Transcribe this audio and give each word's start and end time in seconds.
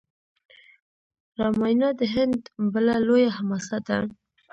راماینا 1.39 1.89
د 1.99 2.01
هند 2.13 2.39
بله 2.73 2.93
لویه 3.07 3.29
حماسه 3.37 3.77
ده. 3.87 3.97